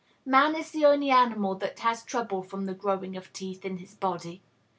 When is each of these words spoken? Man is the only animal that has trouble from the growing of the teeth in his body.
Man 0.25 0.55
is 0.55 0.71
the 0.71 0.83
only 0.83 1.11
animal 1.11 1.53
that 1.59 1.77
has 1.81 2.03
trouble 2.03 2.41
from 2.41 2.65
the 2.65 2.73
growing 2.73 3.15
of 3.15 3.25
the 3.25 3.33
teeth 3.33 3.63
in 3.63 3.77
his 3.77 3.93
body. 3.93 4.41